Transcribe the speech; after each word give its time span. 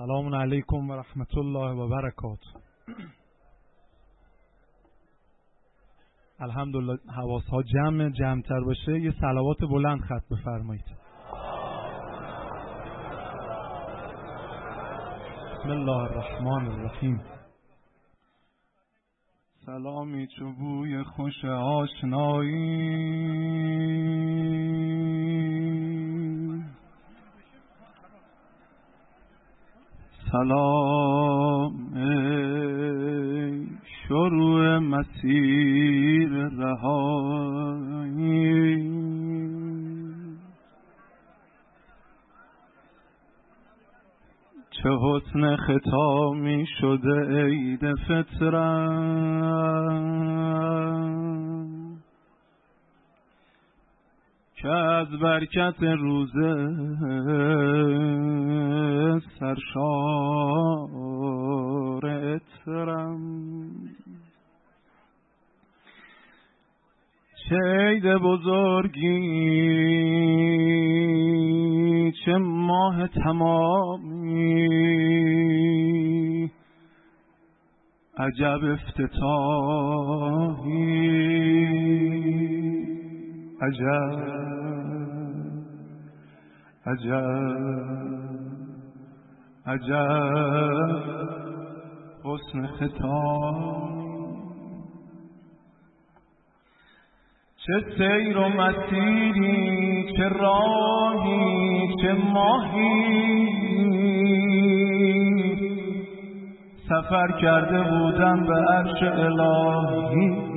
سلام 0.00 0.34
علیکم 0.34 0.90
و 0.90 0.92
رحمت 0.96 1.38
الله 1.38 1.70
و 1.70 1.88
برکات 1.88 2.38
الحمدلله 6.40 6.98
حواس 7.16 7.44
ها 7.52 7.62
جمع 7.62 8.10
جمعتر 8.10 8.60
باشه. 8.60 9.00
یه 9.00 9.14
سلوات 9.20 9.56
بلند 9.70 10.00
خط 10.00 10.22
بفرمایید. 10.30 10.84
بسم 15.52 15.70
الله 15.70 16.02
الرحمن 16.02 16.68
الرحیم. 16.68 17.20
سلامی 19.66 20.26
چو 20.26 20.52
بوی 20.52 21.02
خوش 21.02 21.44
آشنایی. 21.44 22.80
سلام. 30.32 31.72
شروع 34.08 34.78
مسیر 34.78 36.48
رهایی. 36.58 38.10
چه 44.70 44.88
حسن 45.02 45.56
ختامی 45.56 46.66
شده 46.80 47.44
عید 47.44 47.94
فطرت؟ 48.08 49.10
که 54.62 54.68
از 54.68 55.08
برکت 55.08 55.82
روزه 55.82 56.68
سرشار 59.40 60.90
اترم 62.06 63.20
چه 67.48 67.56
عید 67.56 68.04
بزرگی 68.04 69.30
چه 72.24 72.32
ماه 72.38 73.06
تمامی. 73.06 74.70
عجب 78.18 78.60
افتتاحی. 78.64 79.80
عجب 83.60 84.40
عجب 86.86 87.60
عجب. 89.66 91.20
حسن 92.24 92.66
ختام 92.66 93.90
چه 97.56 97.84
سیر 97.98 98.38
و 98.38 98.48
مسیری 98.48 100.12
چه 100.16 100.28
راهی 100.28 101.94
چه 102.02 102.14
ماهی. 102.14 103.20
سفر 106.88 107.40
کرده 107.40 107.82
بودم 107.82 108.46
به 108.46 108.54
عرش 108.54 109.02
الهی. 109.02 110.49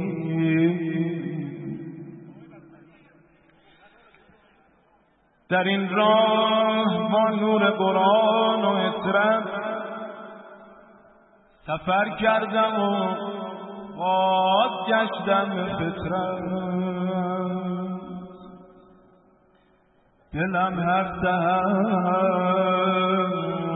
در 5.53 5.63
این 5.63 5.89
راه 5.89 7.11
با 7.11 7.29
نور 7.29 7.69
قرآن 7.69 8.65
و 8.65 8.69
اطرت 8.69 9.43
سفر 11.67 12.09
کردم 12.09 12.79
و 12.81 13.15
باز 13.97 14.71
گشتم 14.87 15.55
به 15.55 15.63
فطرت. 15.63 16.43
دلم 20.33 20.80
هر 20.80 21.21
سهر 21.21 21.67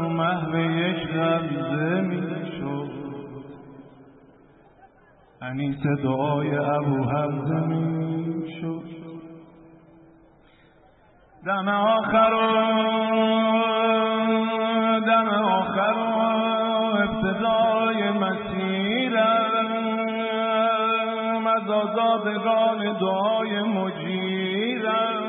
محو 0.09 0.55
یک 0.55 1.07
غمزه 1.07 2.01
می 2.01 2.51
شد. 2.59 2.91
انیس 5.41 5.83
دعای 6.03 6.57
ابو 6.57 7.03
حمزه 7.09 7.67
می 7.67 8.26
دم 11.47 11.67
آخر 11.67 12.33
و 12.33 12.37
دم 14.99 15.27
آخر 15.43 15.93
و 15.93 16.07
ابتدای 16.95 18.11
مسیرم 18.11 19.67
از 21.47 21.69
آزادگان 21.69 22.97
دعای 22.99 23.63
مجیرم. 23.63 25.23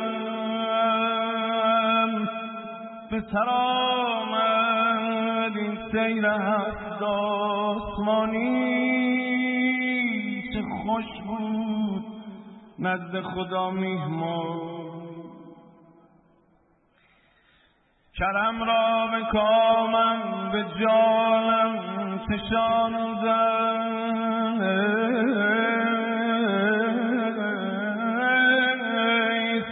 به 3.11 3.21
سر 3.33 3.49
آمد 3.49 5.57
این 5.57 5.79
سیر 5.93 6.27
هفت 6.27 7.03
آسمانی 7.03 8.59
چه 10.53 10.63
خوش 10.63 11.05
بود 11.27 12.05
نزد 12.79 13.21
خدا 13.21 13.71
میهمان 13.71 14.88
کرم 18.19 18.63
را 18.63 19.07
به 19.13 19.25
کامم 19.33 20.51
به 20.53 20.65
جانم 20.81 22.19
فشاندن 22.19 23.79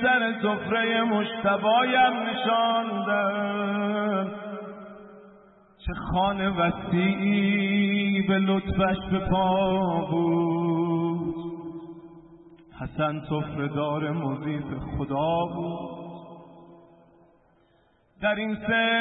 سر 0.02 0.32
سفره 0.42 1.02
مشتبایم 1.02 2.12
نشاندن 2.28 3.46
چه 5.86 5.92
خانه 5.94 6.48
وسیعی 6.48 8.22
به 8.22 8.38
لطفش 8.38 8.98
به 9.10 9.18
پا 9.18 10.00
بود. 10.10 11.34
حسن 12.80 13.20
سفره 13.20 13.68
دار 13.68 14.10
مضیف 14.10 14.64
خدا 14.98 15.46
بود. 15.54 16.05
در 18.22 18.34
این 18.34 18.56
سه 18.66 18.96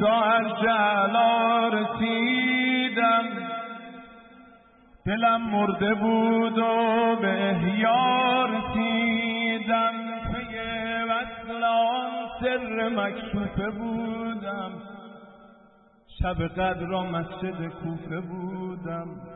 تا 0.00 0.38
رسیدم. 1.68 3.24
دلم 5.06 5.42
مرده 5.50 5.94
بود 5.94 6.58
و 6.58 7.16
به 7.16 7.50
احیا 7.50 8.44
رسیدم. 8.44 9.92
پی 10.32 10.58
وصل 11.04 11.64
آن 11.64 12.10
سر 12.40 12.88
مکشوفه 12.88 13.70
بودم. 13.70 14.72
شب 16.18 16.46
قدر 16.46 16.92
و 16.92 17.02
مسجد 17.02 17.68
کوفه 17.68 18.20
بودم. 18.20 19.31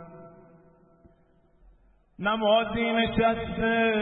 نمازی 2.19 2.93
نشسته 2.93 3.93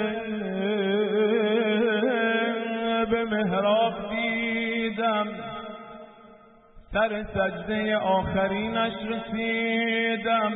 به 3.11 3.25
محراب 3.25 3.95
دیدم. 4.11 5.27
سر 6.93 7.25
سجده 7.35 7.97
آخرینش 7.97 8.93
رسیدم. 8.93 10.53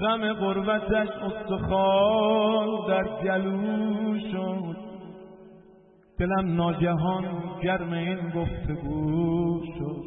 غم 0.00 0.32
غربتش 0.32 1.08
استخوان 1.08 2.68
در 2.88 3.04
گلو 3.04 4.18
شد. 4.18 4.76
دلم 6.18 6.56
ناگهان 6.56 7.24
گرم 7.62 7.92
این 7.92 8.30
گفتگو 8.30 9.62
شد. 9.78 10.02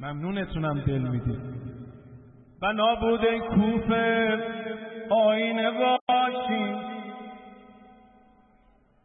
ممنونتونم 0.00 0.80
دل 0.80 0.98
می‌دید 0.98 1.67
و 2.62 2.72
نابود 2.72 3.38
کوفه 3.38 4.38
آینه 5.10 5.70
باشی. 5.70 6.74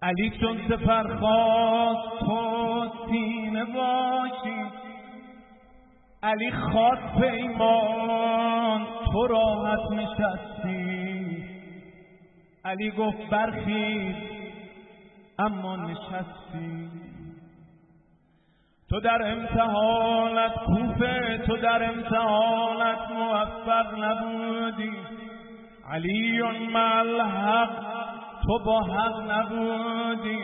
علی 0.01 0.29
چون 0.41 0.57
سفر 0.69 1.15
خواست 1.15 2.19
تو 2.19 2.89
سینه 3.09 3.65
باشی. 3.65 4.65
علی 6.23 6.51
خواست 6.51 7.21
پیمان 7.21 8.85
تو 9.11 9.27
راحت 9.27 9.91
نشستی. 9.91 11.43
علی 12.65 12.91
گفت 12.91 13.29
برخیز 13.29 14.15
اما 15.39 15.75
نشستی. 15.75 17.12
تو 18.93 18.99
در 18.99 19.31
امتحانت 19.31 20.53
کوفه 20.65 21.41
تو 21.47 21.57
در 21.57 21.83
امتحانت 21.83 23.11
موفق 23.11 24.03
نبودی. 24.03 24.91
علی 25.91 26.41
مع 26.73 26.99
الحق 26.99 27.69
تو 28.43 28.59
با 28.65 28.81
حق 28.81 29.31
نبودی. 29.31 30.39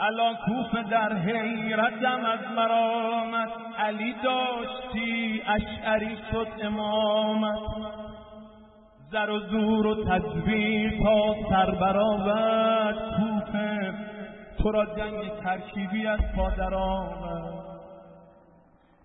علا 0.00 0.34
کوفه 0.34 0.82
در 0.90 1.16
حیرتم 1.16 2.24
از 2.24 2.40
مرامت. 2.56 3.50
علی 3.78 4.14
داشتی 4.22 5.42
اشعری 5.46 6.16
شد 6.32 6.48
امامت. 6.62 7.58
زر 9.10 9.30
و 9.30 9.38
زور 9.38 9.86
و 9.86 10.04
تدبیر 10.04 11.02
تا 11.02 11.34
سر 11.50 11.70
برآورد. 11.70 13.11
تو 14.62 14.70
را 14.70 14.84
جنگ 14.84 15.28
ترکیبی 15.42 16.06
از 16.06 16.20
پادر 16.36 16.74
آورد 16.74 17.54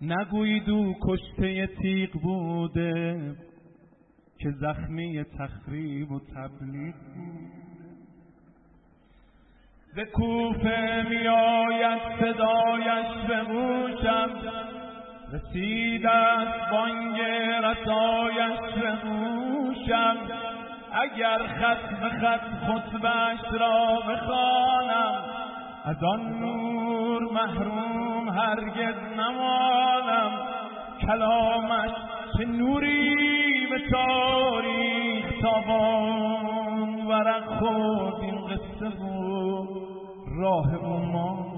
نگویید 0.02 0.70
او 0.70 0.96
کشته 1.02 1.66
تیغ 1.66 2.10
بوده 2.22 3.36
که 4.38 4.50
زخمی 4.50 5.24
تخریب 5.24 6.12
و 6.12 6.20
تبلیغ 6.20 6.94
ز 9.94 10.00
کوفه 10.12 11.06
می 11.10 11.28
آید 11.28 12.00
صدایش 12.20 13.26
به 13.28 13.44
گوشم 13.44 14.30
رسید 15.32 16.06
از 16.06 16.48
بانگ 16.70 17.20
رسایش 17.62 18.58
به 18.82 19.08
گوشم 19.08 20.16
اگر 20.92 21.38
خط 21.38 22.00
به 22.00 22.08
خط 22.08 22.40
خطبش 22.66 23.60
را 23.60 24.00
بخوانم 24.08 25.37
از 25.88 25.96
نور 26.40 27.22
محروم 27.32 28.28
هرگز 28.28 28.94
نمانم. 29.18 30.30
کلامش 31.00 31.90
چه 32.38 32.44
نوری 32.44 33.66
به 33.70 33.78
تاریخ 33.90 35.24
تابان 35.42 37.06
ورق 37.06 37.58
خود 37.58 38.22
این 38.22 38.46
قصه 38.46 38.88
بود 38.98 39.68
راه 40.40 40.76
ما 41.12 41.48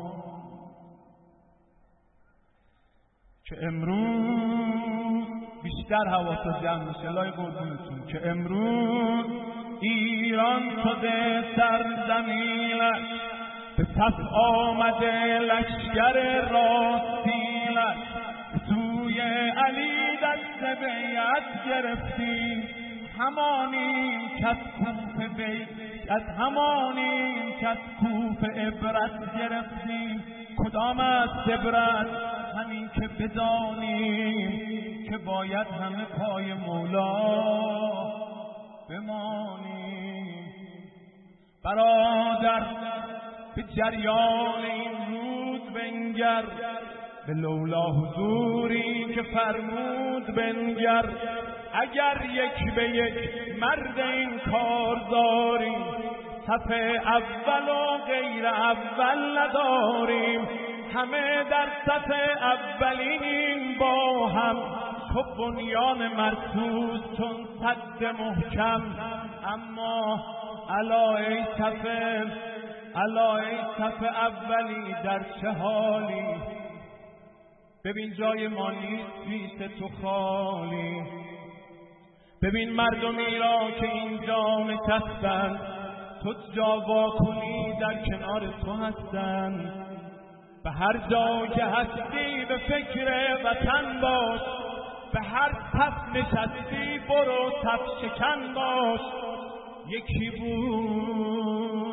که 3.49 3.57
امروز 3.63 5.25
بیشتر 5.63 6.09
حواس 6.09 6.63
جمع 6.63 6.85
میشه 6.85 7.11
لای 7.11 7.31
قربونتون. 7.31 8.07
که 8.07 8.31
امروز 8.31 9.27
ایران 9.81 10.63
شده 10.83 11.45
سرزمینش 11.57 13.20
به 13.81 13.87
صف 13.87 14.21
آمده 14.33 15.39
لشگر 15.39 16.41
راستینش 16.41 17.99
سوی 18.69 19.21
علی 19.57 20.17
دست 20.23 20.81
بیعت 20.81 21.67
گرفتیم. 21.67 22.69
همانیم 23.19 24.21
کس 24.41 24.57
کوف 24.79 25.37
بی 25.37 25.67
از 26.09 26.23
همانیم 26.39 27.53
کس 27.61 27.77
کوف 28.01 28.45
عبرت 28.45 29.39
گرفتیم. 29.39 30.25
کدام 30.59 31.01
است 31.01 31.49
عبرت؟ 31.49 32.07
همین 32.57 32.91
که 32.95 33.09
بدانیم 33.09 34.51
که 35.11 35.19
باید 35.19 35.67
همه 35.67 36.05
پای 36.05 36.55
مولا 36.55 37.33
بمانیم. 38.89 40.55
برادر 41.65 42.63
به 43.61 43.67
جریان 43.77 44.65
این 44.65 44.91
رود 45.11 45.73
بنگر 45.75 46.43
به 47.27 47.35
لولا 47.35 47.83
حضوری 47.83 49.15
که 49.15 49.23
فرمود 49.23 50.27
بنگر. 50.35 51.05
اگر 51.73 52.23
یک 52.33 52.75
به 52.75 52.91
یک 52.91 53.15
مرد 53.61 53.99
این 53.99 54.39
کار 54.51 55.01
داریم 55.11 55.85
صف 56.47 56.71
اول 57.05 57.69
و 57.69 57.99
غیر 58.07 58.47
اول 58.47 59.39
نداریم. 59.39 60.49
همه 60.95 61.45
در 61.51 61.67
صف 61.87 62.11
اولینیم 62.43 63.79
با 63.79 64.29
هم. 64.29 64.57
تو 65.15 65.23
بنیان 65.39 66.09
مرسوز 66.09 67.01
چون 67.17 67.37
صد 67.61 68.05
محکم. 68.21 68.83
اما 69.47 70.25
علا 70.79 71.17
ای 71.17 71.45
صف 71.59 71.87
علا 72.95 73.37
ای 73.37 73.57
صف 73.79 74.03
اولی 74.03 74.95
در 75.05 75.25
چه 75.41 75.51
حالی؟ 75.51 76.35
ببین 77.85 78.15
جای 78.15 78.49
ما 78.49 78.71
نیست 78.71 79.25
پیش 79.29 79.79
تو 79.79 79.89
خالی. 80.03 81.03
ببین 82.43 82.71
مردمی 82.71 83.39
را 83.39 83.71
که 83.81 83.93
اینجا 83.93 84.59
نشستن 84.59 85.61
تو 86.23 86.35
جا 86.57 86.81
کنی 87.19 87.79
در 87.81 88.05
کنار 88.05 88.49
تو 88.65 88.73
هستن. 88.73 89.73
به 90.65 90.71
هر 90.71 90.97
جا 91.11 91.47
که 91.47 91.65
هستی 91.65 92.45
به 92.45 92.57
فکر 92.57 93.37
وطن 93.45 94.01
باش 94.01 94.41
به 95.13 95.21
هر 95.21 95.51
تف 95.73 96.17
نشستی 96.17 96.99
برو 97.09 97.51
تف 97.63 97.81
شکن 98.03 98.55
باش. 98.55 99.01
یکی 99.89 100.31
بود. 100.31 101.90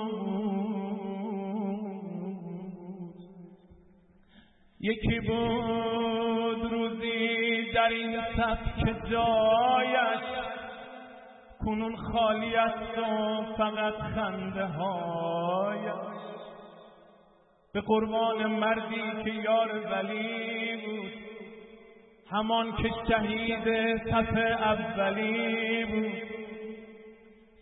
یکی 4.79 5.19
بود 5.19 6.71
روزی 6.71 7.71
در 7.71 7.87
این 7.87 8.19
که 8.85 8.95
جایش 9.11 10.23
کنون 11.59 11.95
خالی 11.95 12.55
است 12.55 12.97
و 12.97 13.41
فقط 13.57 13.93
خنده 13.93 14.65
هایش. 14.65 16.17
به 17.73 17.81
قربان 17.81 18.45
مردی 18.45 19.23
که 19.23 19.31
یار 19.31 19.71
ولی 19.91 20.75
بود 20.85 21.11
همان 22.31 22.71
که 22.71 22.91
شهید 23.07 23.97
صف 23.97 24.37
اولی 24.61 25.85
بود. 25.85 26.37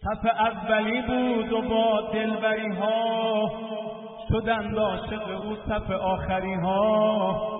صف 0.01 0.25
اولی 0.25 1.01
بود 1.01 1.53
و 1.53 1.61
با 1.61 2.11
دلبری 2.13 2.75
ها 2.75 3.65
شدند 4.29 4.77
عاشق 4.77 5.45
او 5.45 5.55
صف 5.55 5.91
آخری 5.91 6.53
ها 6.53 7.55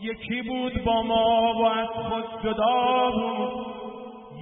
یکی 0.00 0.42
بود 0.42 0.84
با 0.84 1.02
ما 1.02 1.54
و 1.54 1.64
از 1.64 1.88
خود 1.88 2.42
جدا 2.44 3.10
بود. 3.10 3.66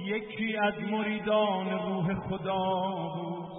یکی 0.05 0.57
از 0.57 0.73
مریدان 0.91 1.69
روح 1.69 2.15
خدا 2.15 2.79
بود. 3.15 3.49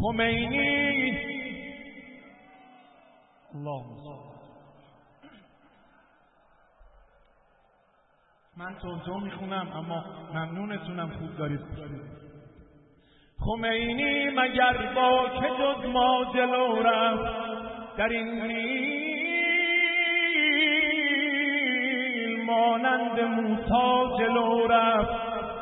خمینی. 0.00 1.36
من 8.56 8.74
توجه 8.82 9.24
می‌خونم 9.24 9.72
اما 9.72 10.04
ممنونتونم 10.34 11.10
خوب 11.10 11.36
دارید. 11.36 11.60
خمینی 13.46 14.30
مگر 14.30 14.76
با 14.94 15.28
که 15.40 15.48
جز 15.58 15.86
ما 15.92 16.26
جلو 16.34 16.82
رفت؟ 16.82 17.34
در 17.96 18.08
این 18.08 18.42
نیل 18.42 18.86
مانند 22.46 23.20
موسا 23.20 24.18
جلو 24.18 24.66
رفت. 24.66 25.10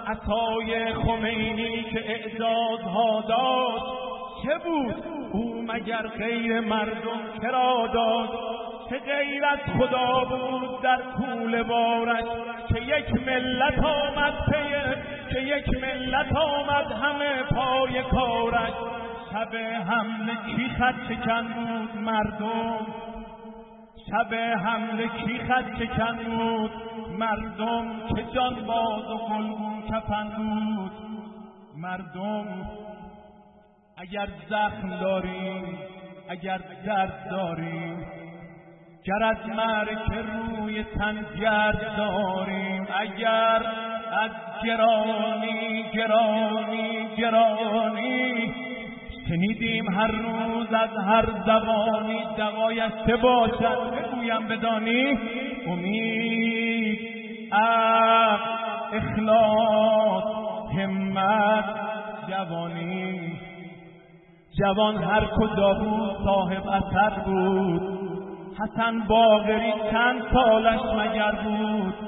عطای 0.07 0.93
خمینی 0.95 1.83
که 1.83 2.05
اعدادها 2.11 3.25
داشت 3.29 3.85
چه 4.43 4.59
بود؟ 4.65 5.05
او 5.33 5.63
مگر 5.63 6.07
غیر 6.07 6.61
مردم 6.61 7.39
کرا 7.43 7.87
داد؟ 7.95 8.29
چه 8.91 8.99
غیر 8.99 9.45
از 9.45 9.59
خدا 9.79 10.25
بود 10.25 10.83
در 10.83 10.99
طول 11.17 11.63
بارش 11.63 12.25
که 12.69 12.81
یک 12.81 13.11
ملت 13.27 13.85
آمد 13.85 14.35
پیه 14.53 15.04
که 15.35 15.41
یک 15.41 15.69
ملت 15.69 16.37
آمد 16.37 16.93
همه 16.93 17.43
پای 17.43 18.03
کارش. 18.03 18.73
شب 19.33 19.57
حمله 19.89 20.35
کی 20.57 20.69
خط 20.79 20.95
چکن 21.09 21.43
بود 21.43 22.03
مردم؟ 22.03 22.87
شب 24.11 24.35
حمله 24.35 25.09
کی 25.09 25.39
خط 25.39 25.65
چکن 25.79 26.17
بود 26.25 26.71
مردم؟ 27.19 28.07
که 28.17 28.23
جان 28.35 28.55
باز 28.67 29.11
و 29.11 29.19
گلگون 29.19 29.83
کفن 29.91 30.29
بود 30.37 30.93
مردم. 31.77 32.47
اگر 33.97 34.29
زخم 34.51 34.97
داریم 35.01 35.79
اگر 36.29 36.61
درد 36.87 37.29
داریم 37.31 38.07
گر 39.05 39.25
از 39.25 39.37
که 40.11 40.23
روی 40.23 40.85
تن 40.85 41.27
گرد 41.41 41.97
داریم 41.97 42.87
اگر 43.01 43.94
از 44.23 44.31
گرانی 44.65 45.85
گرانی 45.95 47.09
گرانی. 47.17 48.55
شنیدیم 49.29 49.91
هر 49.91 50.07
روز 50.07 50.67
از 50.73 51.05
هر 51.07 51.25
زبانی 51.47 52.19
دوایش 52.37 52.93
چه 53.07 53.17
باشد 53.17 53.79
بگویم 53.91 54.49
بدانی. 54.49 55.19
امید 55.67 56.99
عقل 57.53 58.55
اخلاص 58.93 60.25
همت 60.79 61.65
جوانی. 62.29 63.39
جوان 64.59 64.97
هر 64.97 65.25
کجا 65.25 65.75
بود 65.75 66.25
صاحب 66.25 66.69
اثر 66.69 67.19
بود. 67.25 67.83
حسن 68.59 68.99
باغری 69.09 69.73
چند 69.91 70.23
سالش 70.33 70.81
مگر 70.81 71.33
بود؟ 71.33 72.04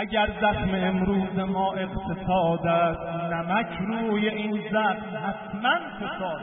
اگر 0.00 0.28
زخم 0.40 0.74
امروز 0.74 1.38
ما 1.38 1.72
اقتصاد 1.72 2.66
است 2.66 3.32
نمک 3.32 3.66
روی 3.86 4.28
این 4.28 4.62
زخم 4.72 5.16
حتما 5.26 5.76
فساد 6.00 6.40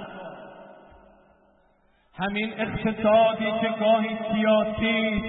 همین 2.17 2.53
اقتصادی 2.57 3.51
که 3.62 3.69
گاهی 3.79 4.17
سیاسی 4.33 5.24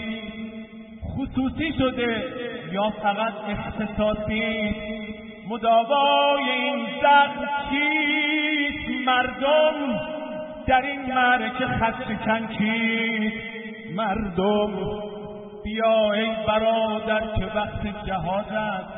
خصوصی 1.05 1.73
شده 1.79 2.25
یا 2.73 2.91
فقط 2.91 3.33
اقتصادی 3.49 4.75
مداوای 5.49 6.51
این 6.51 6.87
زخم 7.03 7.49
چیست؟ 7.71 9.07
مردم 9.07 10.01
در 10.67 10.83
این 10.83 11.15
معرکه 11.15 11.67
خط 11.67 12.49
کیست 12.59 13.37
مردم 13.97 15.16
بیا 15.67 16.13
ای 16.13 16.27
برادر 16.47 17.21
که 17.21 17.47
وقت 17.55 18.07
جهاد 18.07 18.53
است. 18.53 18.89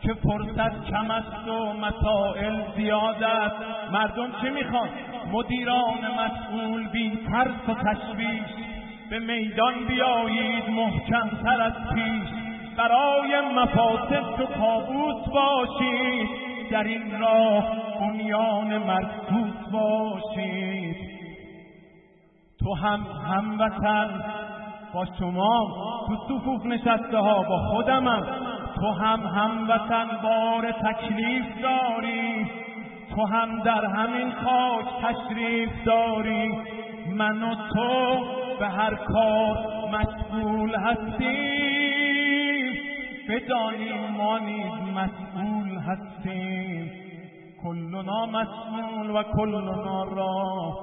که 0.00 0.14
فرصت 0.14 0.84
کم 0.90 1.10
است 1.10 1.48
و 1.48 1.72
مسائل 1.72 2.56
زیاد 2.76 3.22
است. 3.22 3.56
مردم 3.92 4.28
چه 4.42 4.50
می‌خوان؟ 4.50 4.88
مدیران 5.32 5.98
مسئول 6.18 6.88
بی 6.88 7.18
ترس 7.30 7.68
و 7.68 7.74
تشویش. 7.74 8.50
به 9.10 9.18
میدان 9.18 9.74
بیایید 9.88 10.64
تر 11.44 11.62
از 11.62 11.94
پیش. 11.94 12.28
برای 12.76 13.40
مفاسد 13.54 14.36
تو 14.36 14.46
تابوت 14.46 15.28
باشید. 15.34 16.28
در 16.70 16.84
این 16.84 17.20
راه 17.20 17.64
بنیان 18.00 18.78
مرکوت 18.78 19.70
باشید. 19.72 20.96
تو 22.64 22.74
هم 22.74 23.06
هموطن 23.30 24.39
با 24.94 25.04
شما 25.18 25.68
تو 26.06 26.16
صفوف 26.28 26.66
نشسته 26.66 27.18
ها 27.18 27.42
با 27.42 27.58
خودمم. 27.58 28.22
تو 28.74 28.90
هم 28.90 29.20
هموطن 29.20 30.06
بار 30.22 30.72
تکلیف 30.72 31.44
داری. 31.62 32.50
تو 33.14 33.26
هم 33.26 33.62
در 33.62 33.84
همین 33.84 34.32
خاک 34.44 34.84
تشریف 35.02 35.84
داری. 35.84 36.54
من 37.16 37.42
و 37.42 37.54
تو 37.54 38.24
به 38.58 38.68
هر 38.68 38.94
کار 38.94 39.56
مسئول 39.92 40.74
هستیم. 40.74 41.80
بدانیم 43.28 44.10
ما 44.16 44.38
نیز 44.38 44.72
مسئول 44.94 45.78
هستیم. 45.78 46.90
کلنا 47.62 48.26
مسئول 48.26 49.10
و 49.10 49.22
کلنا 49.22 50.04
را. 50.04 50.74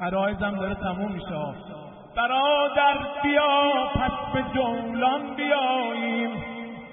عرایزم 0.00 0.50
داره 0.50 0.74
تموم 0.74 1.12
میشه. 1.12 1.81
برادر 2.16 2.98
بیا 3.22 3.72
پس 3.94 4.32
به 4.34 4.44
جولان 4.54 5.34
بیاییم. 5.36 6.30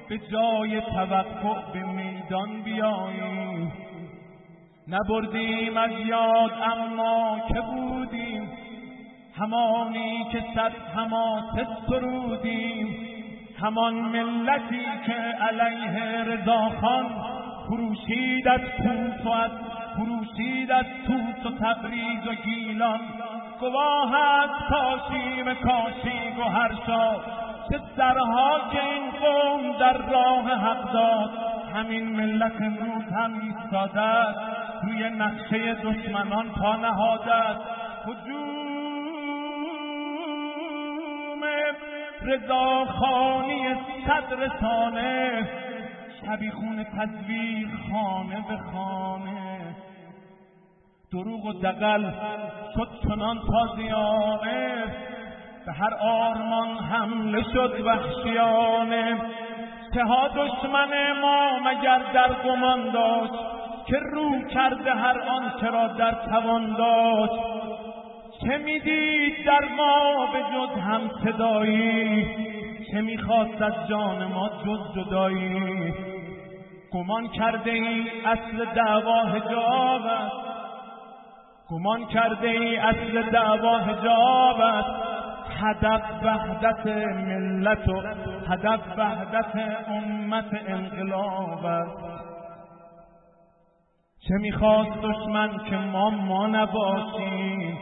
به 0.10 0.18
جای 0.18 0.82
توقع 0.82 1.72
به 1.74 1.84
میدان 1.84 2.62
بیاییم. 2.62 3.74
نبردیم 4.88 5.78
از 5.78 5.92
یاد 6.06 6.52
اما 6.64 7.40
که 7.48 7.62
بودیم؟ 7.62 8.50
همانی 9.40 10.26
که 10.32 10.44
صد 10.56 10.72
همات 10.96 11.68
سرودیم. 11.90 12.96
همان 13.62 13.94
ملتی 13.94 14.86
که 15.06 15.14
علیه 15.14 16.24
رضاخان 16.24 17.06
خروشید 17.68 18.48
از 18.48 18.62
توس 18.78 19.26
و 19.26 19.30
از 19.30 19.52
خروشید 19.96 20.72
از 20.72 20.86
توس 21.08 21.46
و 21.46 21.58
تبریز 21.58 22.28
و 22.28 22.34
گیلان. 22.34 23.00
گواه 23.60 24.12
کاشیم 24.70 25.54
کاشی 25.54 26.32
گوهرشا 26.36 27.16
چه 27.70 27.80
سرها 27.98 28.60
که 28.72 28.84
این 28.84 29.12
قوم 29.12 29.78
در 29.80 29.98
راه 29.98 30.54
حق 30.54 30.94
داد 30.94 31.30
همین 31.75 32.16
ملت 32.16 32.62
امروز 32.62 33.04
هم 33.13 33.34
ایستاده 33.42 34.25
روی 34.84 35.10
نقشه 35.10 35.74
دشمنان 35.74 36.50
پا 36.50 36.75
نهاده 36.75 37.58
هجوم 38.06 38.60
رضاخانی 42.22 43.75
صد 44.08 44.34
رسانه 44.34 45.48
شبیخون 46.25 46.84
تزویر 46.84 47.70
خانه 47.92 48.46
به 48.50 48.58
خانه. 48.72 49.49
دروغ 51.12 51.46
و 51.46 51.54
دقل 51.54 52.12
شد 52.75 52.89
چنان 53.08 53.39
تازیانه. 53.51 54.84
به 55.66 55.72
هر 55.74 55.94
آرمان 55.94 56.78
حمله 56.78 57.44
شد 57.54 57.86
وحشیانه. 57.86 59.18
چه 59.94 60.04
ها 60.04 60.28
دشمن 60.28 61.20
ما 61.22 61.60
مگر 61.60 62.00
در 62.13 62.34
گمان 62.46 62.92
داشت 62.92 63.34
که 63.88 63.96
رو 64.12 64.48
کرده 64.48 64.94
هر 64.94 65.20
آنچه 65.20 65.68
را 65.68 65.88
در 65.88 66.12
توان 66.12 66.74
داشت. 66.74 67.34
چه 68.42 68.58
می‌دید 68.58 69.46
در 69.46 69.66
ما 69.78 70.28
به 70.34 70.39
جز 70.39 70.80
هم 70.80 71.01
صدایی؟ 71.24 72.28
چه 72.92 73.01
می‌خواست 73.01 73.62
از 73.62 73.74
جان 73.89 74.25
ما 74.25 74.50
جز 74.50 74.80
جدایی؟ 74.96 75.94
گمان 76.94 77.28
کرده 77.28 77.72
ای 77.72 78.06
اصل 78.25 78.66
دعوا 78.75 79.24
هجاب 79.24 80.01
است 80.06 80.49
گمان 81.72 82.06
کرده 82.06 82.48
ای 82.48 82.78
اصل 82.78 83.22
دعوا 83.22 83.78
هجاب 83.78 84.62
است 84.62 84.90
هدف 85.62 86.02
وحدت 86.24 86.88
ملت 86.88 87.90
و 87.90 88.02
هدف 88.50 88.80
وحدت 88.98 89.56
امت 89.88 90.46
انقلاب 90.68 91.66
است 91.66 92.10
چه 94.28 94.34
می‌خواست 94.42 95.02
دشمن 95.02 95.58
که 95.70 95.78
ما 95.78 96.10
ما 96.10 96.48
نباشیم؟ 96.48 97.78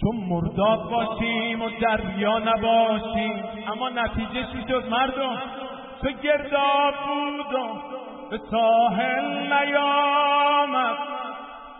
چون 0.00 0.16
مرداب 0.28 0.90
باشیم 0.90 1.62
و 1.62 1.68
دریا 1.80 2.38
نباشیم. 2.38 3.44
اما 3.72 3.88
نتیجه 3.88 4.46
چی 4.52 4.64
شد 4.68 4.88
مردم؟ 4.90 5.38
چه 6.02 6.12
گرداب 6.22 6.94
بودم 7.06 7.80
به 8.30 8.40
ساحل 8.50 9.52
نیامد. 9.52 11.09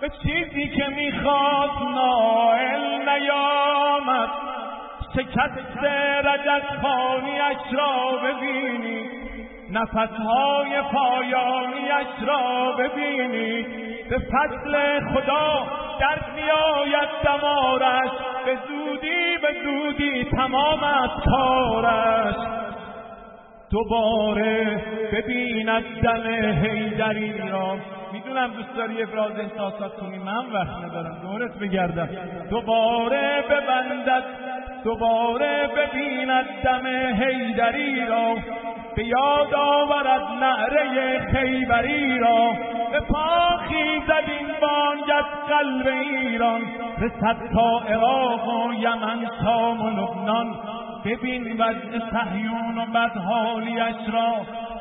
به 0.01 0.11
چیزی 0.23 0.69
که 0.69 0.89
می‌خواست 0.89 1.83
نائل 1.95 3.09
نیامد. 3.09 4.29
شکست 5.15 5.85
رجت 6.25 6.67
خانیش 6.83 7.73
را 7.73 8.19
ببینی. 8.25 9.11
نفسهای 9.71 10.83
پایانیش 10.93 12.09
را 12.27 12.73
ببینی. 12.79 13.63
به 14.11 14.19
فضل 14.19 15.01
خدا 15.01 15.67
در 16.01 16.19
میآید 16.35 17.09
دمارش. 17.25 18.11
به 18.45 18.59
زودی 18.69 19.37
به 19.43 19.55
زودی 19.65 20.25
تمام 20.25 20.85
از 20.85 21.11
کارش 21.31 22.35
دوباره 23.71 24.85
ببیند 25.13 25.85
دم 26.03 26.27
هیدری 26.65 27.39
را. 27.49 27.77
می‌دونم 28.31 28.51
دوست 28.51 28.77
داری 28.77 29.03
ابراز 29.03 29.33
احساسات 29.39 29.97
کنی. 29.97 30.19
من 30.19 30.47
وقت 30.53 30.85
ندارم 30.85 31.17
دورت 31.23 31.59
بگردم. 31.59 32.09
دوباره 32.51 33.45
ببندد. 33.51 34.25
دوباره 34.85 35.71
ببیند 35.77 36.45
دم 36.65 36.87
هیدری 37.23 38.07
را. 38.07 38.35
به 38.97 39.05
یاد 39.05 39.55
آورد 39.55 40.23
نعره 40.41 41.19
خیبری 41.33 42.19
را. 42.19 42.53
به 42.93 43.01
پاخی 43.01 44.03
زد 44.07 44.31
این 44.39 44.49
بانگت 44.61 45.27
قلب 45.49 45.87
ایران. 45.87 46.61
رسد 46.99 47.37
تا 47.55 47.79
عراق 47.79 48.49
و 48.49 48.75
یمن 48.75 49.29
شام 49.45 49.83
و 49.83 49.91
لبنان. 49.91 50.55
ببین 51.05 51.53
وضع 51.53 51.99
صهیون 52.13 52.79
و 52.79 52.87
بدحالیش 52.95 54.09
را. 54.13 54.33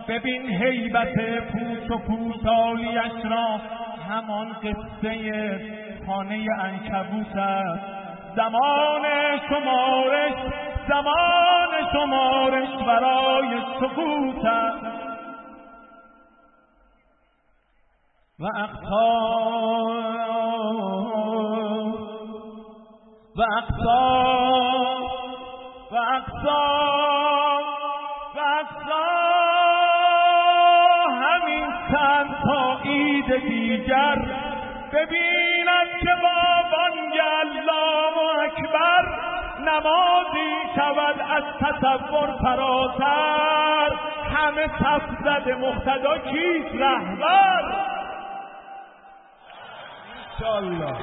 ببین 0.09 0.45
حیبت 0.45 1.13
پوس 1.51 1.91
و 1.91 1.97
پوسالیش 1.97 3.25
را 3.31 3.61
همان 4.09 4.53
قصه 4.53 5.61
خانه 6.07 6.47
انکبوت 6.59 7.35
است. 7.37 7.83
زمان 8.35 9.05
شمارش 9.49 10.33
زمان 10.87 11.69
شمارش 11.93 12.69
برای 12.87 13.61
سکوت 13.79 14.45
است. 14.45 14.85
و 18.39 18.45
اقصا 18.55 19.19
و 23.35 23.41
اقصا 23.57 24.29
و 25.91 25.95
اقصا. 25.95 27.28
تصور 41.79 42.37
فراتر. 42.41 43.95
همه 44.35 44.67
صف 44.67 45.01
زده 45.23 45.55
مختدا 45.55 46.17
کیست؟ 46.17 46.75
رهبر. 46.75 47.75
انشالله 50.33 50.95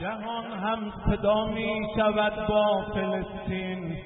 جهان 0.00 0.44
هم 0.44 0.92
صدا 1.06 1.46
می 1.46 1.86
شود 1.96 2.46
با 2.48 2.84
فلسطین. 2.94 3.96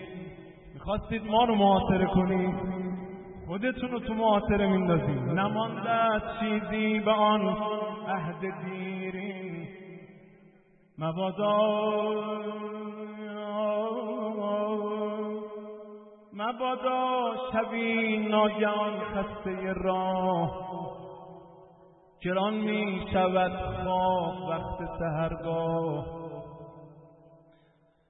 می‌خواستید 0.74 1.26
ما 1.30 1.44
رو 1.44 1.54
معاصره 1.54 2.06
کنید؟ 2.06 2.54
خودتون 3.46 3.90
رو 3.90 4.00
تو 4.00 4.14
معاصره 4.14 4.66
میندازید. 4.66 5.18
نمانده 5.18 6.22
چیزی 6.40 7.00
به 7.00 7.10
آن 7.10 7.56
عهد 8.08 8.40
دیرین. 8.64 9.49
مبادا. 11.00 11.58
مبادا 16.32 17.34
شبی 17.52 18.16
ناگهان 18.28 19.00
خسته 19.00 19.72
راه. 19.72 20.50
گران 22.22 22.54
می 22.54 23.06
شود 23.12 23.52
خواب 23.82 24.48
وقت 24.48 24.98
سهرگاه 24.98 26.04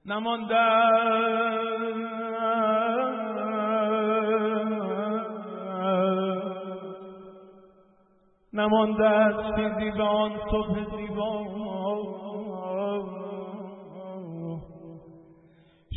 نمانده. 0.05 0.55
نمانده 8.53 9.35
چیزی 9.55 9.91
به 9.91 10.03
آن 10.03 10.31
صبح 10.51 10.97
زیبا. 10.97 11.80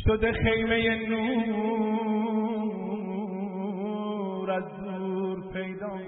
شده 0.05 0.31
خیمه 0.31 1.07
نور 1.09 1.71
از 4.51 4.63
دور 4.83 5.53
پیدا. 5.53 5.99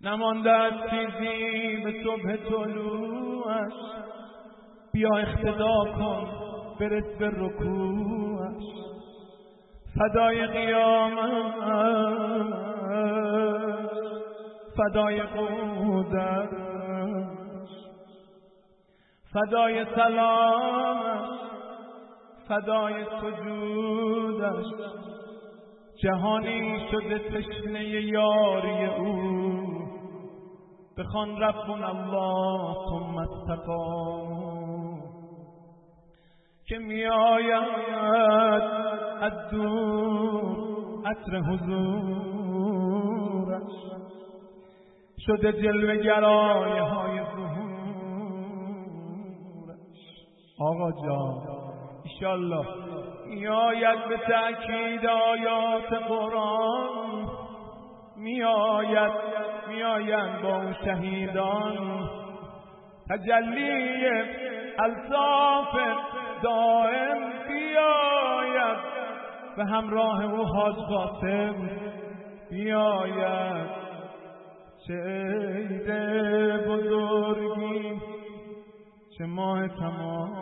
نمانده 0.00 0.50
از 0.50 0.72
چیزی 0.90 1.76
به 1.84 1.94
صبح 2.04 2.36
طلوعش. 2.36 3.72
بیا 4.92 5.16
اختدا 5.16 5.84
کن 5.98 6.28
برس 6.80 7.16
به 7.18 7.28
رکوعش. 7.28 8.64
فدای 9.98 10.46
قیامت 10.46 11.92
فدای 14.76 15.22
قودش 15.22 16.48
فدای 19.32 19.84
سلامش 19.94 21.41
فدای 22.52 23.04
سجودش 23.20 24.66
جهانی 26.02 26.88
شده 26.90 27.18
تشنه 27.18 27.84
یاری 27.84 28.86
او. 28.86 29.62
بخوان 30.98 31.40
ربنا 31.40 31.88
الله 31.88 32.74
ثم 32.90 33.16
استقام 33.18 35.02
که 36.68 36.78
میآید 36.78 37.64
از 39.20 39.32
دور 39.50 40.56
عطر 41.06 41.36
حضورش 41.36 42.52
شده 45.18 45.52
جلوه 45.52 45.96
گرای 45.96 46.78
های 46.78 47.20
ظهورش 47.36 47.62
آقا 50.58 50.92
جان. 50.92 51.61
ایشالله 52.04 52.66
میآید 53.26 54.08
به 54.08 54.16
تأکید 54.16 55.06
آیات 55.06 55.92
قرآن. 56.08 57.28
میآید 58.16 59.12
میآیند 59.68 60.42
با 60.42 60.56
اون 60.56 60.76
شهیدان. 60.84 62.08
تجلی 63.10 64.06
الطاف 64.78 65.74
دائم 66.42 67.32
بیاید 67.48 68.78
به 69.56 69.64
همراه 69.64 70.24
او 70.24 70.44
حاج 70.44 70.74
قاسم. 70.74 71.70
بیاید. 72.50 73.82
چه 74.86 74.94
عید 74.94 75.90
بزرگی. 76.66 78.00
چه 79.18 79.24
ماه 79.26 79.68
تمامی 79.68 80.41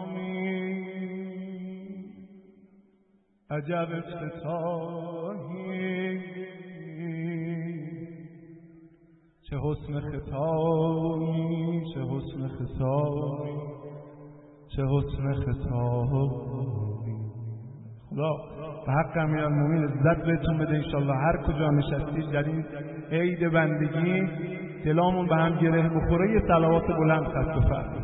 عجب 3.50 3.88
افتتاحی 3.98 5.40
چه 9.50 9.56
حسن 9.62 10.00
ختامی 10.00 11.84
چه 11.94 12.00
حسن 12.00 12.48
ختامی 12.48 13.50
چه 14.76 14.82
حسن 14.82 15.32
ختامی 15.34 16.30
خدا 18.10 18.32
به 18.86 18.92
حق 18.92 19.16
امیرالمومنین 19.16 19.84
عزت 19.84 20.26
بهتون 20.26 20.58
بده 20.58 20.74
انشالله 20.74 21.14
هر 21.14 21.36
کجا 21.36 21.70
نشستید 21.70 22.30
در 22.30 22.44
این 22.44 22.64
عید 23.10 23.52
بندگی 23.52 24.28
دلامون 24.84 25.26
به 25.26 25.36
هم 25.36 25.58
گره 25.58 25.88
بخوره 25.88 26.32
یه 26.32 26.40
صلوات 26.46 26.86
بلند 26.86 27.24
خط 27.24 27.48
بفرمایید 27.56 27.99